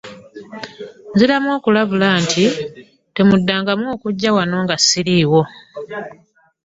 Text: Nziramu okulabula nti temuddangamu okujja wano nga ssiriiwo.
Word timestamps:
Nziramu 1.13 1.49
okulabula 1.57 2.07
nti 2.23 2.43
temuddangamu 3.15 3.85
okujja 3.95 4.29
wano 4.37 4.55
nga 4.63 4.75
ssiriiwo. 4.81 5.41